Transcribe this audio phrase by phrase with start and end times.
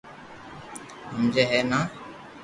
[1.11, 1.79] ھمجي ھي نا